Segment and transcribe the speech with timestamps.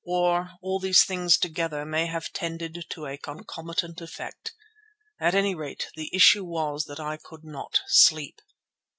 [0.03, 4.51] Or all these things together may have tended to a concomitant effect.
[5.19, 8.41] At any rate the issue was that I could not sleep.